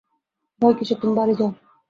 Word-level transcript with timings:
ভয় 0.61 0.75
কিসের, 0.77 0.97
তুমি 1.01 1.13
বাড়ি 1.15 1.33
যাও। 1.39 1.49